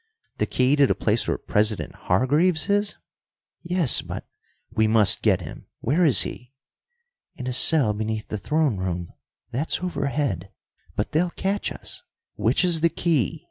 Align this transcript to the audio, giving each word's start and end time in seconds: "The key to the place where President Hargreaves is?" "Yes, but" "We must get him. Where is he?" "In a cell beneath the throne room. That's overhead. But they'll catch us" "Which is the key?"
"The 0.39 0.47
key 0.47 0.75
to 0.77 0.87
the 0.87 0.95
place 0.95 1.27
where 1.27 1.37
President 1.37 1.93
Hargreaves 1.93 2.71
is?" 2.71 2.95
"Yes, 3.61 4.01
but" 4.01 4.25
"We 4.75 4.87
must 4.87 5.21
get 5.21 5.41
him. 5.41 5.67
Where 5.79 6.03
is 6.03 6.21
he?" 6.23 6.53
"In 7.35 7.45
a 7.45 7.53
cell 7.53 7.93
beneath 7.93 8.27
the 8.29 8.39
throne 8.39 8.77
room. 8.77 9.13
That's 9.51 9.83
overhead. 9.83 10.49
But 10.95 11.11
they'll 11.11 11.29
catch 11.29 11.71
us" 11.71 12.01
"Which 12.33 12.65
is 12.65 12.81
the 12.81 12.89
key?" 12.89 13.39